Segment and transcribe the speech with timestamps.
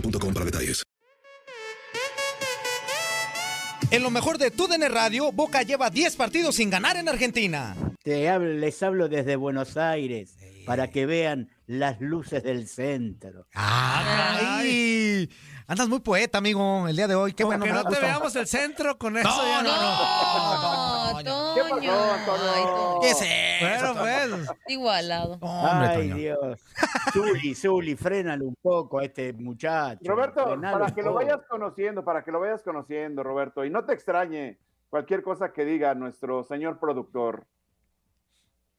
[0.00, 0.82] boostmobile.com para detalles.
[3.90, 7.76] En lo mejor de tu DN Radio, Boca lleva 10 partidos sin ganar en Argentina.
[8.02, 10.34] Te hablo- les hablo desde Buenos Aires
[10.66, 13.46] para que vean las luces del centro.
[13.54, 15.28] ¡Ay!
[15.66, 17.32] Andas muy poeta, amigo, el día de hoy.
[17.32, 19.28] Qué bueno, que no te veamos el centro con eso.
[19.28, 21.22] No, ya no, no.
[21.22, 21.54] no.
[21.54, 23.94] ¿Qué pasó, ¿Qué es eso?
[23.94, 24.50] Bueno, pues.
[24.68, 25.38] Igualado.
[25.40, 26.16] Hombre, Ay, Toño.
[26.16, 26.60] Dios.
[27.12, 30.00] Zuli, Zuli, frénalo un poco a este muchacho.
[30.04, 33.92] Roberto, para que lo vayas conociendo, para que lo vayas conociendo, Roberto, y no te
[33.92, 37.44] extrañe cualquier cosa que diga nuestro señor productor.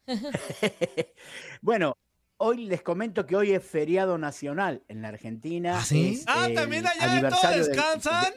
[1.61, 1.97] Bueno,
[2.37, 5.79] hoy les comento que hoy es feriado nacional en la Argentina.
[5.79, 6.13] ¿Ah, sí?
[6.19, 8.33] Es Ah, también allá todos descansan.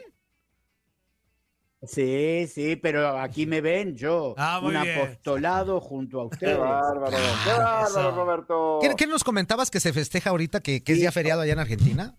[1.83, 4.99] Sí, sí, pero aquí me ven yo, Ah, muy un bien.
[4.99, 6.59] apostolado junto a Qué ustedes.
[6.59, 8.11] bárbaro, qué Ah, bárbaro.
[8.15, 8.79] Roberto.
[8.81, 11.59] ¿Qué, qué nos comentabas que se festeja ahorita, que, que es día feriado allá en
[11.59, 12.15] Argentina?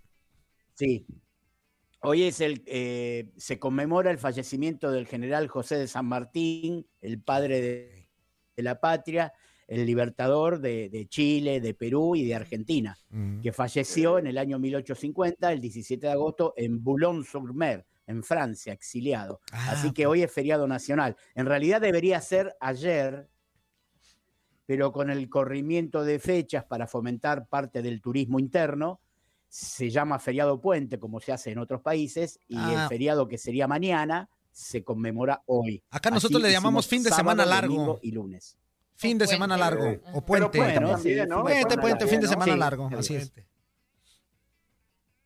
[0.75, 1.07] Sí.
[2.01, 7.21] Hoy es el, eh, se conmemora el fallecimiento del general José de San Martín, el
[7.23, 8.09] padre de,
[8.57, 9.33] de la patria,
[9.73, 12.99] el libertador de, de Chile, de Perú y de Argentina,
[13.43, 19.41] que falleció en el año 1850, el 17 de agosto, en Boulogne-sur-Mer, en Francia, exiliado.
[19.53, 21.17] Ah, Así que hoy es feriado nacional.
[21.35, 23.29] En realidad debería ser ayer,
[24.67, 29.01] pero con el corrimiento de fechas para fomentar parte del turismo interno,
[29.49, 32.83] se llama feriado puente, como se hace en otros países, y Ah.
[32.83, 35.83] el feriado que sería mañana se conmemora hoy.
[35.91, 37.75] Acá nosotros Así le llamamos fin de semana largo.
[37.75, 38.59] domingo y lunes.
[39.03, 39.35] Fin de puente.
[39.35, 39.85] semana largo.
[39.87, 40.59] Eh, O puente.
[40.59, 42.89] Puente Puente, puente, fin de semana largo.
[42.89, 42.95] sí.
[42.97, 43.33] Así es.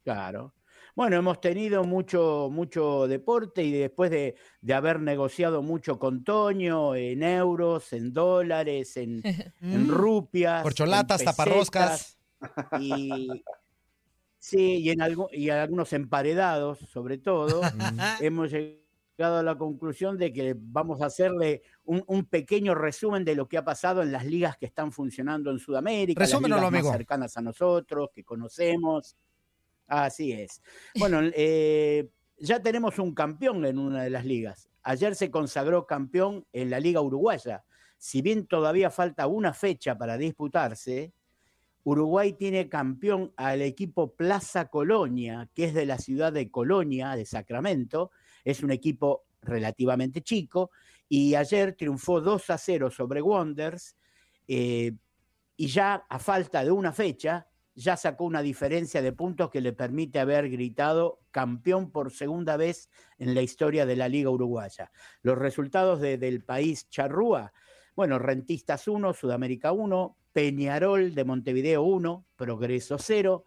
[0.05, 0.55] Claro.
[0.95, 6.95] Bueno, hemos tenido mucho, mucho deporte y después de, de haber negociado mucho con Toño
[6.95, 9.21] en euros, en dólares, en,
[9.61, 9.89] en Mm.
[9.91, 12.19] rupias, en Corcholatas, taparroscas.
[12.81, 13.29] Y,
[14.39, 17.61] sí, y en algu- y algunos emparedados, sobre todo,
[18.21, 18.86] hemos llegado
[19.25, 23.57] a la conclusión de que vamos a hacerle un, un pequeño resumen de lo que
[23.57, 27.41] ha pasado en las ligas que están funcionando en Sudamérica, las ligas más cercanas a
[27.41, 29.17] nosotros, que conocemos.
[29.87, 30.63] Así es.
[30.99, 32.09] Bueno, eh,
[32.39, 34.69] ya tenemos un campeón en una de las ligas.
[34.83, 37.65] Ayer se consagró campeón en la Liga Uruguaya.
[37.99, 41.13] Si bien todavía falta una fecha para disputarse,
[41.83, 47.25] Uruguay tiene campeón al equipo Plaza Colonia, que es de la ciudad de Colonia, de
[47.25, 48.11] Sacramento.
[48.47, 50.71] Es un equipo relativamente chico
[51.09, 53.97] y ayer triunfó 2 a 0 sobre Wonders
[54.47, 54.93] eh,
[55.57, 59.73] y ya a falta de una fecha ya sacó una diferencia de puntos que le
[59.73, 62.89] permite haber gritado campeón por segunda vez
[63.19, 64.91] en la historia de la Liga Uruguaya.
[65.23, 67.53] Los resultados de- del país charrúa,
[67.97, 73.45] bueno, Rentistas 1, Sudamérica 1, Peñarol de Montevideo 1, Progreso 0,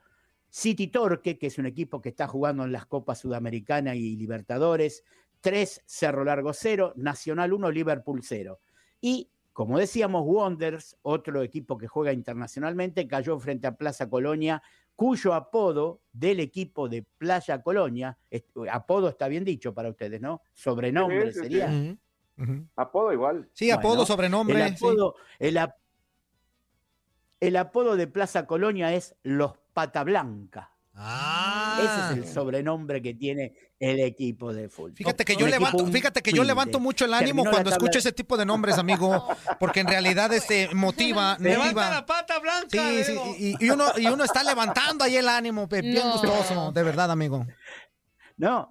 [0.50, 5.04] City Torque, que es un equipo que está jugando en las Copas Sudamericana y Libertadores.
[5.42, 8.60] 3, Cerro Largo 0, Nacional 1, Liverpool 0.
[9.00, 14.62] Y, como decíamos, Wonders, otro equipo que juega internacionalmente, cayó frente a Plaza Colonia,
[14.98, 20.42] cuyo apodo del equipo de Playa Colonia, es- apodo está bien dicho para ustedes, ¿no?
[20.54, 21.42] Sobrenombre Sí, sí, sí.
[21.44, 21.98] sería.
[22.75, 23.50] Apodo igual.
[23.54, 24.62] Sí, apodo, Bueno, sobrenombre.
[24.62, 24.86] El sí.
[24.86, 25.78] apodo, el, ap-
[27.40, 30.70] el apodo de Plaza Colonia es Los Pata Blanca.
[30.94, 31.80] Ah.
[31.80, 34.94] Ese es el sobrenombre que tiene el equipo de fútbol.
[34.94, 38.12] Fíjate que yo levanto, fíjate que yo levanto mucho el ánimo Terminó cuando escucho ese
[38.12, 39.26] tipo de nombres, amigo,
[39.58, 41.90] porque en realidad este motiva, Levanta motiva.
[41.92, 42.68] la pata blanca.
[42.70, 43.18] Sí, sí,
[43.62, 46.12] y, y uno, y uno está levantando ahí el ánimo, bien No.
[46.12, 47.48] gustoso, de verdad, amigo.
[48.36, 48.70] No,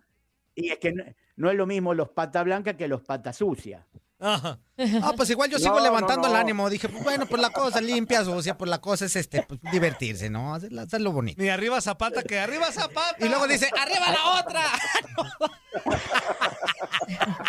[0.55, 1.05] y es que no,
[1.37, 3.87] no es lo mismo los Pata Blanca que los Pata Sucia.
[4.19, 4.59] Ajá.
[5.03, 6.71] Ah, pues igual yo sigo No, no, levantando el ánimo.
[6.71, 10.31] Dije, pues bueno, pues la cosa limpia, sucia, pues la cosa es este, pues, divertirse,
[10.31, 10.55] ¿no?
[10.55, 11.43] Hacerlo bonito.
[11.43, 13.17] Ni arriba Zapata, que arriba Zapata.
[13.25, 14.63] Y luego dice, ¡arriba la otra!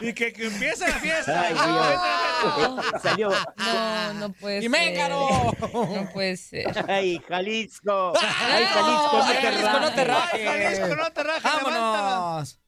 [0.00, 1.40] Y que, que empiece la fiesta.
[1.42, 2.84] Ay, Dios.
[2.94, 3.30] Eh, Salió.
[3.56, 4.70] No, no puede ¡Y ser.
[4.70, 5.52] Méngano!
[5.72, 6.90] No puede ser.
[6.90, 8.12] ¡Ay, Jalisco!
[8.20, 10.48] ¡Ay, Jalisco, no ¡Ay, te Jalisco, no te rajes!
[10.48, 11.42] Ay, Jalisco, no te rajes.
[11.44, 12.58] ¡Vámonos!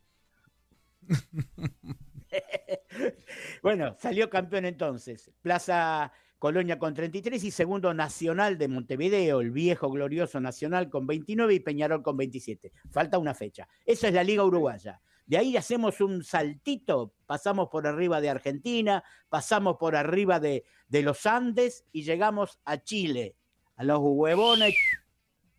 [3.63, 5.31] Bueno, salió campeón entonces.
[5.43, 11.55] Plaza Colonia con 33 y segundo Nacional de Montevideo, el viejo glorioso Nacional con 29
[11.55, 12.73] y Peñarol con 27.
[12.91, 13.67] Falta una fecha.
[13.85, 15.01] Esa es la Liga Uruguaya.
[15.27, 21.03] De ahí hacemos un saltito, pasamos por arriba de Argentina, pasamos por arriba de, de
[21.03, 23.35] los Andes y llegamos a Chile,
[23.77, 24.75] a los huevones.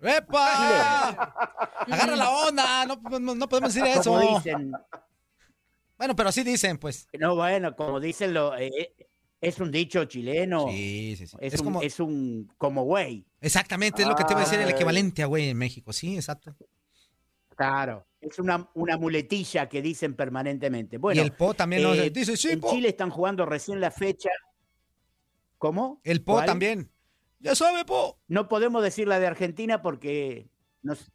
[0.01, 1.13] ¡Epa!
[1.87, 2.85] ¡Agarra la onda!
[2.85, 4.11] No, no- no podemos decir eso.
[4.11, 4.71] Como dicen,
[5.97, 7.07] Bueno, pero así dicen, pues.
[7.19, 8.93] no, bueno, como dicen, lo, eh,
[9.41, 10.67] es un dicho chileno.
[10.69, 11.37] Sí, sí, sí.
[11.39, 13.25] Es, Es un, como, es un como güey.
[13.41, 15.93] exactamente, es lo que te iba a decir, el equivalente a güey en México.
[15.93, 16.55] Sí, exacto.
[17.55, 18.05] Claro.
[18.19, 20.95] Es una, una muletilla que dicen permanentemente.
[20.95, 22.71] y Bueno, el Po también nos eh, dice, sí, en Po.
[22.71, 24.29] Chile están jugando recién la fecha.
[25.57, 26.01] ¿Cómo?
[26.03, 26.45] El Po ¿Cuál?
[26.47, 26.91] también.
[27.39, 28.19] Ya sabe, Po.
[28.27, 30.49] No podemos decir la de Argentina porque
[30.81, 31.11] nos,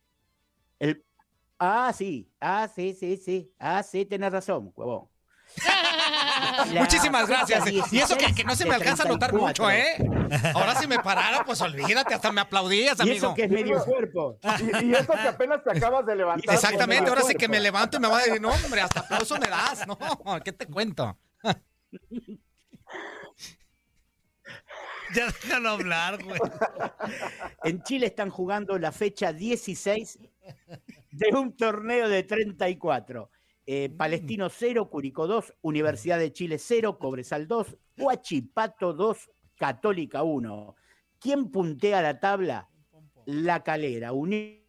[1.60, 5.08] ah, sí, ah, sí, sí, sí, ah, sí, tenés razón, huevón.
[6.72, 7.64] La Muchísimas gracias.
[7.92, 9.32] Y eso que, que no se me 16 alcanza a notar 34.
[9.32, 9.96] mucho, ¿eh?
[10.54, 13.16] Ahora si me parara, pues olvídate, hasta me aplaudías, Y amigo.
[13.28, 14.38] eso que es medio cuerpo.
[14.60, 16.54] Y, y eso que apenas te acabas de levantar.
[16.54, 17.62] Exactamente, con ahora el sí que me cuerpo.
[17.64, 19.98] levanto y me va a decir, no, hombre, hasta aplauso me das, no,
[20.44, 21.18] ¿qué te cuento?
[25.12, 26.38] Ya déjalo hablar, güey.
[27.64, 30.18] En Chile están jugando la fecha 16
[31.10, 33.30] de un torneo de 34.
[33.66, 40.74] Eh, Palestino 0, Curicó 2, Universidad de Chile 0, Cobresal 2, Huachipato 2, Católica 1.
[41.18, 42.68] ¿Quién puntea la tabla?
[43.26, 44.12] La Calera.
[44.12, 44.60] Unión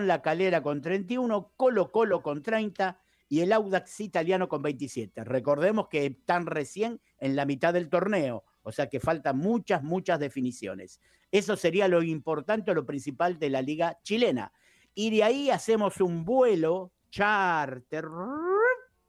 [0.00, 5.24] La Calera con 31, Colo Colo con 30 y el Audax italiano con 27.
[5.24, 10.20] Recordemos que están recién en la mitad del torneo, o sea que faltan muchas, muchas
[10.20, 11.00] definiciones.
[11.30, 14.52] Eso sería lo importante, lo principal de la liga chilena.
[14.94, 18.06] Y de ahí hacemos un vuelo charter.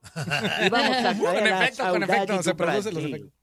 [0.65, 3.42] Y vamos a Con caer a efecto, con efecto, Saudade se producen los efectos.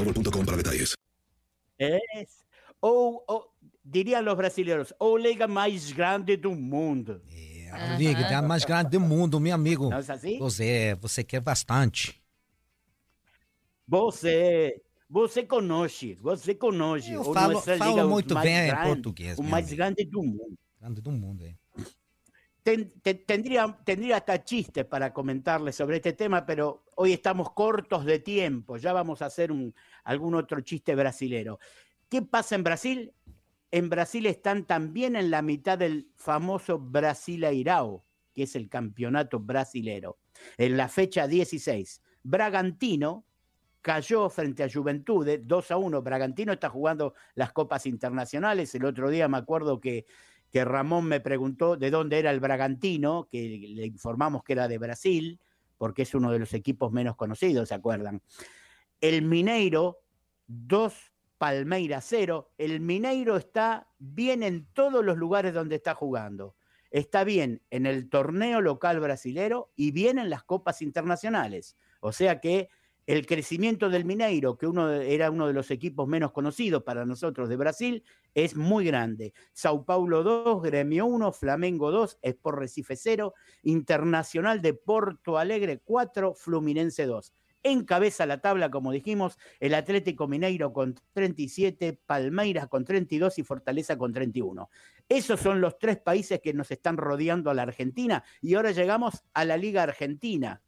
[0.03, 0.93] boostmobile.com para detalles.
[1.77, 2.43] Es,
[2.81, 3.45] o, o,
[3.83, 7.21] dirían los brasileños, o liga mais grande do mundo.
[7.71, 9.89] A liga é a mais grande do mundo, meu amigo.
[9.89, 10.37] Não é assim?
[10.39, 12.21] Você, você quer bastante.
[13.87, 17.11] Você, você conhece, você conhece.
[17.13, 19.77] Eu falo- falo muito bem grande, português, O mais amigo.
[19.77, 20.57] grande do mundo.
[20.79, 21.55] Grande do mundo, é.
[22.63, 28.05] Ten- te- tendría, tendría hasta chistes para comentarles sobre este tema, pero hoy estamos cortos
[28.05, 28.77] de tiempo.
[28.77, 31.59] Ya vamos a hacer un, algún otro chiste brasilero.
[32.07, 33.13] ¿Qué pasa en Brasil?
[33.71, 38.03] En Brasil están también en la mitad del famoso Brasileirao,
[38.33, 40.19] que es el campeonato brasilero.
[40.57, 43.25] En la fecha 16, Bragantino
[43.81, 46.01] cayó frente a Juventude 2 a 1.
[46.03, 48.75] Bragantino está jugando las copas internacionales.
[48.75, 50.05] El otro día me acuerdo que
[50.51, 54.77] que Ramón me preguntó de dónde era el Bragantino, que le informamos que era de
[54.77, 55.39] Brasil,
[55.77, 58.21] porque es uno de los equipos menos conocidos, ¿se acuerdan?
[58.99, 59.99] El Mineiro,
[60.47, 60.93] 2
[61.37, 62.51] Palmeiras 0.
[62.59, 66.55] El Mineiro está bien en todos los lugares donde está jugando.
[66.91, 71.77] Está bien en el torneo local brasilero y bien en las copas internacionales.
[72.01, 72.69] O sea que
[73.11, 77.49] el crecimiento del Mineiro, que uno era uno de los equipos menos conocidos para nosotros
[77.49, 78.03] de Brasil,
[78.33, 79.33] es muy grande.
[79.51, 86.33] Sao Paulo 2, Gremio 1, Flamengo 2, Sport Recife 0, Internacional de Porto Alegre 4,
[86.33, 87.33] Fluminense 2.
[87.63, 93.97] Encabeza la tabla, como dijimos, el Atlético Mineiro con 37, Palmeiras con 32 y Fortaleza
[93.97, 94.69] con 31.
[95.09, 98.23] Esos son los tres países que nos están rodeando a la Argentina.
[98.41, 100.61] Y ahora llegamos a la Liga Argentina.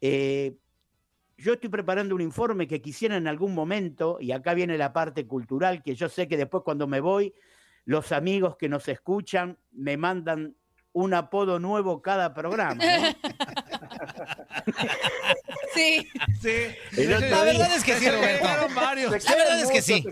[0.00, 0.56] Eh,
[1.36, 5.26] yo estoy preparando un informe que quisiera en algún momento, y acá viene la parte
[5.26, 7.34] cultural, que yo sé que después cuando me voy,
[7.84, 10.54] los amigos que nos escuchan me mandan
[10.92, 12.82] un apodo nuevo cada programa.
[12.82, 12.82] ¿no?
[15.74, 16.08] Sí.
[16.40, 16.52] Sí.
[17.02, 18.44] La verdad día- es que sí, Roberto.
[18.46, 18.56] La
[19.36, 20.04] verdad es que sí.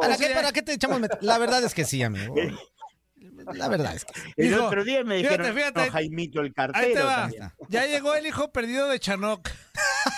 [0.00, 2.34] ¿Para qué, para qué te echamos La verdad es que sí, amigo.
[3.54, 4.32] La verdad es que sí.
[4.36, 5.86] El Hijo, otro día me fíjate, dijeron, fíjate.
[5.86, 7.16] no, Jaimito el Ahí te cartero va.
[7.22, 7.52] también.
[7.68, 9.48] Ya llegó el hijo perdido de Chanok.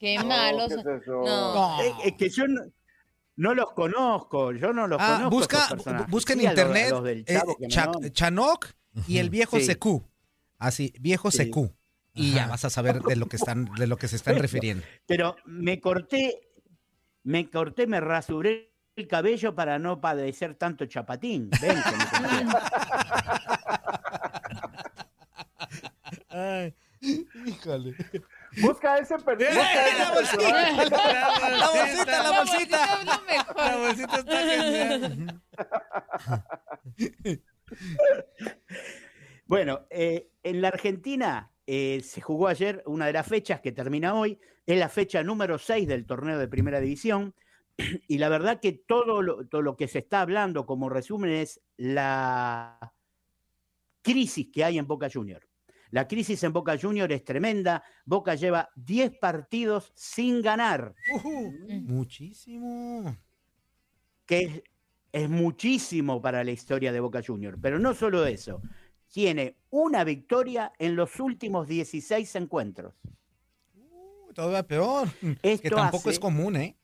[0.00, 0.66] Qué No, malo.
[0.66, 1.12] ¿qué es eso?
[1.12, 1.54] No.
[1.54, 1.82] No.
[1.82, 2.62] Es, es que yo no,
[3.36, 5.30] no los conozco, yo no los Ah, conozco.
[5.36, 5.68] busca,
[6.08, 7.86] busca en Sí, los- internet los del eh, Cha-.
[8.10, 8.66] Chanok
[9.06, 9.66] y el viejo Sí.
[9.66, 10.02] Secu.
[10.58, 11.36] Así, viejo Sí.
[11.36, 11.72] Secu.
[12.14, 14.82] Y ya vas a saber de lo que están, de lo que se están refiriendo.
[15.06, 16.40] Pero me corté,
[17.22, 21.50] me corté, me rasuré el cabello para no padecer tanto chapatín.
[21.60, 21.90] Ven, que
[22.20, 22.70] me corté.
[26.30, 26.74] Ay,
[27.46, 27.94] híjole.
[28.62, 29.50] Busca ese perdido.
[29.50, 30.90] Busca ese La bolsita, personaje.
[30.90, 32.84] La bolsita, la bolsita.
[32.84, 33.56] es lo mejor.
[33.56, 35.42] La bolsita está genial.
[39.46, 44.14] Bueno, eh, en la Argentina eh, se jugó ayer una de las fechas que termina
[44.14, 47.34] hoy, es la fecha número 6 del torneo de Primera División,
[48.06, 51.60] y la verdad que todo lo, todo lo que se está hablando como resumen es
[51.76, 52.92] la
[54.02, 55.49] crisis que hay en Boca Junior.
[55.90, 60.94] La crisis en Boca Junior es tremenda, Boca lleva 10 partidos sin ganar,
[61.82, 63.16] Muchísimo.
[64.26, 64.62] que es,
[65.12, 68.62] es muchísimo para la historia de Boca Junior, pero no solo eso,
[69.08, 72.94] tiene una victoria en los últimos 16 encuentros.
[74.34, 75.08] Todavía peor.
[75.42, 76.76] Esto que tampoco hace- es común, ¿eh?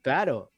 [0.00, 0.50] Claro,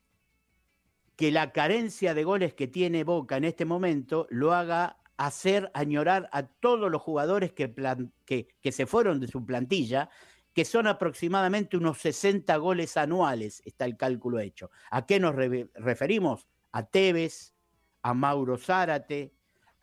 [1.17, 6.29] que la carencia de goles que tiene Boca en este momento lo haga hacer añorar
[6.33, 10.11] a todos los jugadores que, plan- que, que se fueron de su plantilla,
[10.53, 14.71] que son aproximadamente unos 60 goles anuales, está el cálculo hecho.
[14.91, 16.47] ¿A qué nos re- referimos?
[16.73, 17.55] A Tevez,
[18.03, 19.33] a Mauro Zárate,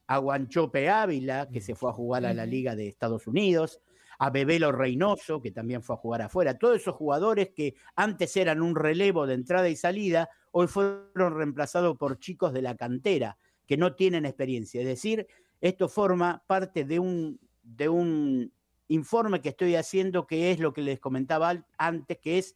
[0.08, 2.46] a Guanchope Ávila, que se fue a jugar a la.
[2.46, 3.80] Liga de Estados Unidos,
[4.18, 6.58] a Bebelo Reynoso, que también fue a jugar afuera.
[6.58, 11.96] Todos esos jugadores que antes eran un relevo de entrada y salida, hoy fueron reemplazados
[11.98, 13.38] por chicos de la cantera
[13.70, 14.82] que no tienen experiencia.
[14.82, 15.28] Es decir,
[15.62, 18.52] esto forma parte de un, de un
[18.88, 22.56] informe que estoy haciendo, que es lo que les comentaba antes, que es,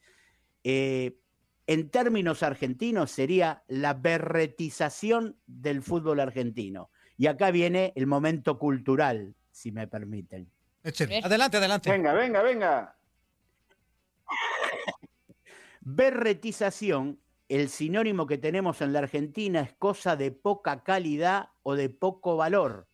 [0.64, 1.16] eh,
[1.68, 6.90] en términos argentinos, sería la berretización del fútbol argentino.
[7.16, 10.50] Y acá viene el momento cultural, si me permiten.
[10.84, 11.92] Adelante, adelante.
[11.92, 12.98] Venga, venga, venga.
[15.82, 17.20] Berretización,
[17.56, 22.36] el sinónimo que tenemos en la Argentina es cosa de poca calidad o de poco
[22.36, 22.88] valor.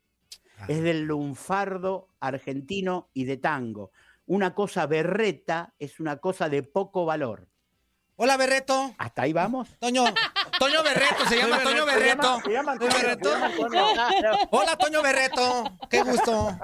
[0.67, 3.91] Es del lunfardo argentino y de tango.
[4.25, 7.47] Una cosa berreta es una cosa de poco valor.
[8.17, 8.93] Hola, Berreto.
[8.97, 9.69] ¿Hasta ahí vamos?
[9.79, 10.03] Toño,
[10.59, 12.41] Toño Berreto, se llama Toño Berreto.
[12.43, 13.29] se llama Antonio, Berreto.
[14.51, 15.63] Hola, Toño Berreto.
[15.89, 16.59] Qué gusto.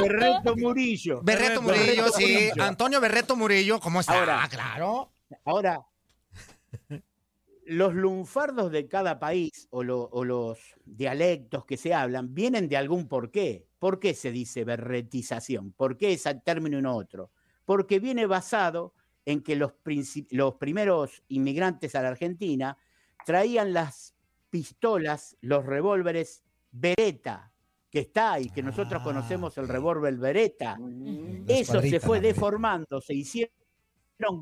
[0.00, 1.20] Berreto Murillo.
[1.24, 2.50] Berreto Murillo, Berreto sí.
[2.60, 4.20] Antonio Berreto Murillo, ¿cómo está?
[4.20, 4.44] Ahora.
[4.44, 5.10] Ah, claro.
[5.44, 5.84] Ahora,
[7.68, 12.76] los lunfardos de cada país o, lo- o los dialectos que se hablan vienen de
[12.76, 13.66] algún porqué.
[13.78, 15.72] ¿Por qué se dice berretización?
[15.72, 17.30] ¿Por qué ese término y no otro?
[17.64, 18.94] Porque viene basado
[19.26, 19.72] en que los,
[20.58, 22.78] primeros inmigrantes a la Argentina
[23.26, 24.14] traían las
[24.48, 27.52] pistolas, los revólveres Beretta,
[27.90, 30.78] que está ahí, que nosotros Ah, conocemos el revólver Beretta.
[31.46, 33.52] Eso se fue deformando, se hicieron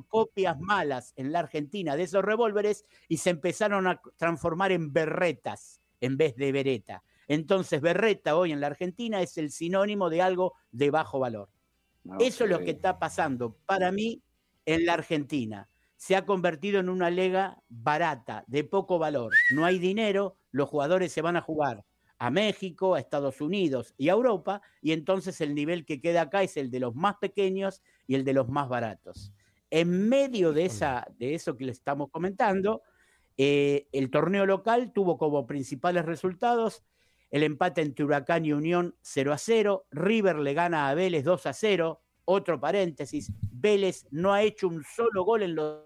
[0.09, 5.81] copias malas en la Argentina de esos revólveres y se empezaron a transformar en berretas
[6.01, 7.03] en vez de bereta.
[7.29, 11.51] Entonces, berreta hoy en la Argentina es el sinónimo de algo de bajo valor.
[12.21, 14.23] Eso es lo que está pasando para mí
[14.65, 15.69] en la Argentina.
[15.97, 19.33] Se ha convertido en una lega barata, de poco valor.
[19.53, 21.85] No hay dinero, los jugadores se van a jugar
[22.19, 26.43] a México, a Estados Unidos y a Europa, y entonces el nivel que queda acá
[26.43, 29.33] es el de los más pequeños y el de los más baratos.
[29.71, 32.83] En medio de, esa, de eso que le estamos comentando,
[33.37, 36.85] eh, el torneo local tuvo como principales resultados
[37.31, 41.47] el empate entre Huracán y Unión 0 a 0, River le gana a Vélez 2
[41.47, 45.83] a 0, otro paréntesis, Vélez no ha hecho un solo gol en los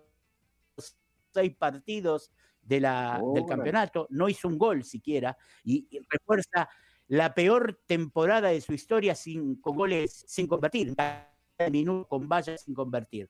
[1.32, 2.30] seis partidos
[2.62, 6.68] de la, del campeonato, no hizo un gol siquiera, y, y refuerza
[7.08, 11.32] la peor temporada de su historia sin, con goles sin convertir, cada
[11.70, 13.28] minuto con vallas sin convertir.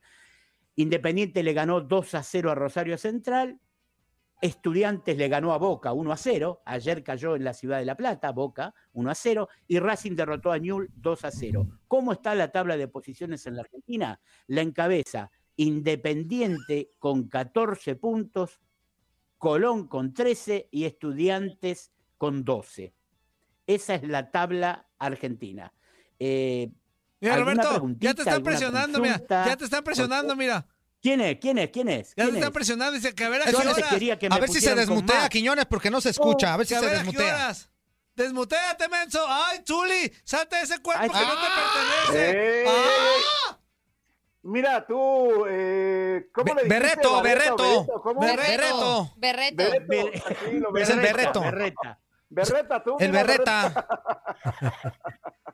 [0.81, 3.61] Independiente le ganó 2 a 0 a Rosario Central,
[4.41, 7.97] Estudiantes le ganó a Boca 1 a 0, ayer cayó en la ciudad de La
[7.97, 11.67] Plata, Boca 1 a 0, y Racing derrotó a Newell 2 a 0.
[11.87, 14.21] ¿Cómo está la tabla de posiciones en la Argentina?
[14.47, 18.61] La encabeza Independiente con 14 puntos,
[19.37, 22.95] Colón con 13 y Estudiantes con 12.
[23.67, 25.71] Esa es la tabla argentina.
[26.19, 26.71] Eh,
[27.21, 29.23] Mira, ¿alguna Roberto, ya te están presionando, mira.
[29.29, 30.67] Ya te están presionando, mira.
[31.03, 31.39] ¿Quién es?
[31.41, 31.71] ¿Quién es?
[31.71, 32.09] ¿Quién es?
[32.17, 32.55] Ya ¿Quién están es?
[32.55, 32.93] presionando.
[32.93, 33.75] Dice que a ver a qué horas.
[34.19, 35.29] que A me ver si se desmutea.
[35.29, 36.53] Quiñones, porque no se escucha.
[36.55, 37.53] A ver si a se qué desmutea.
[38.17, 39.25] Desmuteate, menso.
[39.27, 41.47] Ay, Chuli, salte de ese cuerpo Ay, que no te
[42.13, 42.61] pertenece.
[42.63, 42.67] ¡Ey!
[42.69, 43.59] ¡Ah!
[44.43, 46.81] Mira tú, eh, ¿cómo Be- le dijiste?
[46.81, 47.87] Berreto, Berreto.
[48.21, 49.13] Berreto.
[49.17, 49.63] Berreto.
[49.67, 51.41] Berreto, Es el Berreto.
[51.41, 51.99] Berreta.
[52.31, 52.97] Berreta, tú.
[53.01, 53.87] El Berreta.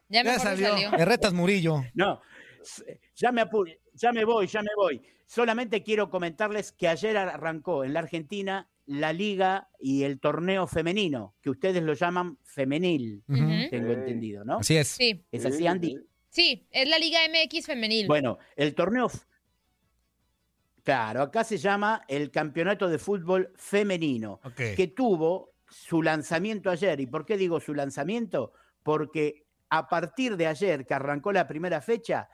[0.08, 0.68] Ya Ya mejor salió.
[0.70, 0.90] salió.
[0.92, 1.82] Berretas Murillo.
[1.94, 2.20] No,
[3.16, 5.02] ya me apu- ya me voy, ya me voy.
[5.26, 11.34] Solamente quiero comentarles que ayer arrancó en la Argentina la liga y el torneo femenino,
[11.42, 13.98] que ustedes lo llaman femenil, tengo Sí.
[13.98, 14.58] entendido, ¿no?
[14.58, 14.88] Así es.
[14.88, 15.96] Sí, ¿Es Sí, así, sí, Andy?
[16.28, 16.66] sí.
[16.70, 18.06] es la Liga MX femenil.
[18.06, 19.10] Bueno, el torneo,
[20.84, 27.00] claro, acá se llama el Campeonato de Fútbol Femenino, que tuvo su lanzamiento ayer.
[27.00, 28.52] ¿Y por qué digo su lanzamiento?
[28.84, 32.28] Porque a partir de ayer, que arrancó la primera fecha,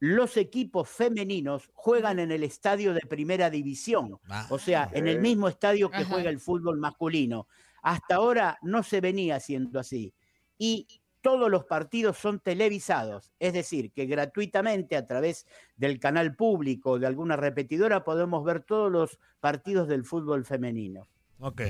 [0.00, 5.20] los equipos femeninos juegan en el estadio de primera división, Ah, o sea, en el
[5.20, 6.06] mismo estadio que Ajá.
[6.12, 7.46] juega el fútbol masculino.
[7.82, 10.12] Hasta ahora no se venía haciendo así.
[10.58, 10.86] Y
[11.20, 16.98] todos los partidos son televisados, es decir, que gratuitamente a través del canal público o
[16.98, 21.08] de alguna repetidora podemos ver todos los partidos del fútbol femenino.
[21.38, 21.62] Ok.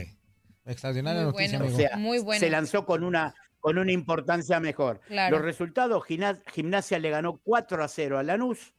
[0.67, 1.65] Extraordinaria Muy noticia, bueno.
[1.73, 1.89] O amigo.
[1.89, 2.41] sea, Muy bueno.
[2.41, 5.01] se lanzó con una, con una importancia mejor.
[5.07, 5.37] Claro.
[5.39, 8.75] Los resultados, Gimna- Gimnasia le ganó 4 a 0 a Lanús,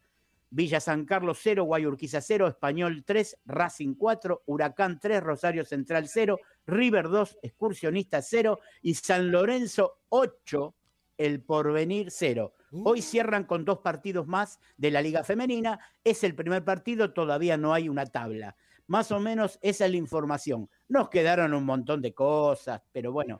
[0.51, 6.37] Villa San Carlos 0, Guayurquiza 0, Español 3, Racing 4, Huracán 3, Rosario Central 0,
[6.67, 10.75] River 2, Excursionista 0 y San Lorenzo 8,
[11.17, 12.53] El Porvenir 0.
[12.83, 15.79] Hoy cierran con dos partidos más de la Liga Femenina.
[16.03, 18.55] Es el primer partido, todavía no hay una tabla.
[18.85, 20.69] Más o menos esa es la información.
[20.89, 23.39] Nos quedaron un montón de cosas, pero bueno.